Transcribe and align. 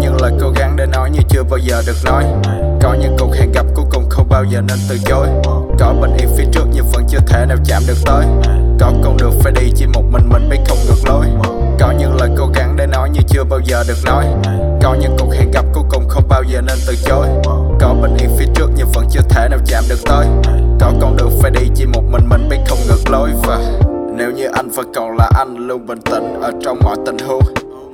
những 0.00 0.20
lời 0.20 0.32
cố 0.40 0.50
gắng 0.56 0.76
để 0.76 0.86
nói 0.86 1.10
như 1.10 1.20
chưa 1.28 1.42
bao 1.42 1.58
giờ 1.58 1.82
được 1.86 1.96
nói. 2.04 2.24
Có 2.82 2.94
những 2.94 3.16
cuộc 3.18 3.34
hẹn 3.34 3.52
gặp 3.52 3.66
cuối 3.74 3.84
cùng 3.90 4.08
không 4.08 4.28
bao 4.28 4.44
giờ 4.44 4.60
nên 4.60 4.78
từ 4.88 4.98
chối. 5.04 5.28
Có 5.78 5.94
bình 6.00 6.16
yên 6.18 6.28
phía 6.36 6.44
trước 6.52 6.64
nhưng 6.72 6.84
vẫn 6.92 7.04
chưa 7.08 7.18
thể 7.26 7.46
nào 7.46 7.56
chạm 7.64 7.82
được 7.86 7.98
tới. 8.04 8.26
Có 8.80 8.92
con 9.04 9.16
đường 9.16 9.32
phải 9.40 9.52
đi 9.52 9.70
chỉ 9.76 9.86
một 9.86 10.02
mình 10.10 10.28
mình 10.28 10.48
biết 10.50 10.58
không 10.68 10.78
ngược 10.86 11.08
lối. 11.08 11.26
Có 11.80 11.92
những 11.98 12.16
lời 12.16 12.30
cố 12.38 12.46
gắng 12.54 12.76
để 12.76 12.86
nói 12.86 13.10
như 13.10 13.20
chưa 13.28 13.44
bao 13.44 13.60
giờ 13.64 13.84
được 13.88 13.98
nói. 14.04 14.26
Có 14.82 14.94
những 14.94 15.16
cuộc 15.18 15.32
hẹn 15.32 15.50
gặp 15.50 15.64
cuối 15.74 15.84
cùng 15.90 16.08
không 16.08 16.28
bao 16.28 16.42
giờ 16.42 16.60
nên 16.60 16.76
từ 16.86 16.94
chối. 17.04 17.26
Có 17.80 17.94
bình 18.02 18.16
yên 18.20 18.30
phía 18.38 18.46
trước 18.54 18.70
nhưng 18.76 18.88
vẫn 18.94 19.04
chưa 19.10 19.22
thể 19.28 19.48
nào 19.48 19.58
chạm 19.66 19.84
được 19.88 19.98
tới. 20.04 20.26
Có 20.80 20.92
con 21.00 21.16
đường 21.16 21.30
phải 21.42 21.50
đi 21.50 21.60
chỉ 21.74 21.86
một 21.86 22.02
mình 22.10 22.28
mình 22.28 22.48
biết 22.50 22.58
không 22.68 22.78
ngược 22.88 23.10
lối. 23.10 23.30
Và 23.42 23.58
nếu 24.16 24.30
như 24.30 24.48
anh 24.52 24.68
vẫn 24.68 24.92
còn 24.94 25.16
là 25.16 25.30
anh, 25.38 25.56
luôn 25.56 25.86
bình 25.86 26.00
tĩnh 26.00 26.40
ở 26.42 26.52
trong 26.64 26.78
mọi 26.84 26.96
tình 27.06 27.18
huống 27.18 27.42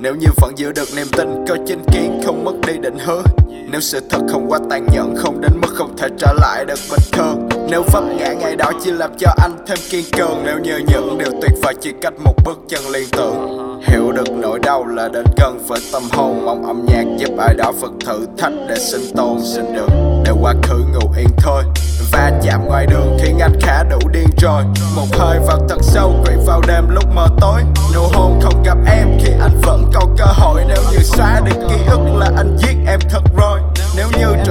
nếu 0.03 0.15
như 0.15 0.27
vẫn 0.37 0.57
giữ 0.57 0.71
được 0.71 0.87
niềm 0.95 1.07
tin 1.11 1.45
có 1.47 1.57
chính 1.67 1.83
kiến, 1.91 2.21
không 2.25 2.43
mất 2.45 2.51
đi 2.67 2.73
định 2.77 2.97
hướng. 2.99 3.23
Nếu 3.71 3.81
sự 3.81 3.99
thật 4.09 4.19
không 4.29 4.51
quá 4.51 4.59
tàn 4.69 4.85
nhẫn, 4.93 5.15
không 5.17 5.41
đến 5.41 5.51
mức 5.61 5.67
không 5.73 5.97
thể 5.97 6.07
trở 6.17 6.33
lại 6.41 6.65
được 6.65 6.79
bình 6.91 6.99
thường. 7.11 7.49
Nếu 7.69 7.83
vấp 7.93 8.03
ngã 8.03 8.33
ngày 8.33 8.55
đó 8.55 8.71
chỉ 8.83 8.91
làm 8.91 9.11
cho 9.19 9.29
anh 9.37 9.51
thêm 9.67 9.77
kiên 9.89 10.05
cường. 10.17 10.41
Nếu 10.45 10.59
như 10.59 10.77
những 10.77 11.17
điều 11.17 11.31
tuyệt 11.41 11.51
vời 11.63 11.73
chỉ 11.81 11.91
cách 12.01 12.13
một 12.23 12.33
bước 12.45 12.59
chân 12.69 12.89
liên 12.89 13.09
tưởng. 13.11 13.59
Hiểu 13.87 14.11
được 14.11 14.31
nỗi 14.31 14.59
đau 14.59 14.87
là 14.87 15.09
đến 15.13 15.25
gần 15.37 15.59
với 15.67 15.79
tâm 15.93 16.03
hồn. 16.11 16.45
Mong 16.45 16.65
âm 16.65 16.85
nhạc 16.85 17.05
giúp 17.17 17.37
ai 17.37 17.55
đó 17.55 17.71
vượt 17.81 17.91
thử 18.05 18.25
thách 18.37 18.53
để 18.69 18.75
sinh 18.75 19.15
tồn 19.15 19.37
Xin 19.55 19.73
được. 19.75 19.89
để 20.25 20.31
quá 20.41 20.53
khứ 20.63 20.77
ngủ 20.77 21.13
yên 21.17 21.29
thôi. 21.37 21.63
Va 22.11 22.31
chạm 22.43 22.65
ngoài 22.65 22.85
đường 22.85 23.17
khiến 23.21 23.39
anh 23.39 23.53
khá 23.61 23.83
đủ 23.83 23.99
điên 24.13 24.27
rồi. 24.41 24.63
Một 24.95 25.07
hơi 25.11 25.39
vào 25.47 25.59
thật 25.69 25.77
sâu, 25.81 26.23
quỵ 26.25 26.33
vào 26.47 26.61
đêm 26.67 26.83
lúc 26.89 27.02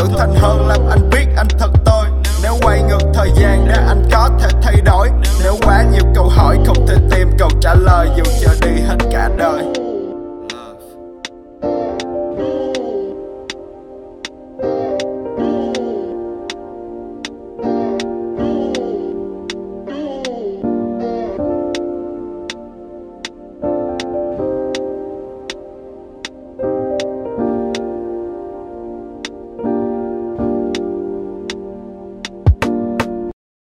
trưởng 0.03 0.19
thành 0.19 0.35
hơn 0.35 0.67
làm 0.69 0.81
anh 0.91 1.11
biết 1.11 1.27
anh 1.37 1.47
thật 1.59 1.71
tôi 1.85 2.07
nếu 2.43 2.53
quay 2.63 2.83
ngược 2.83 3.03
thời 3.15 3.31
gian 3.37 3.67
đã 3.69 3.92